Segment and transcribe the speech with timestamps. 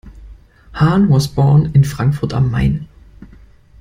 [0.73, 2.87] Hahn was born in Frankfurt am Main.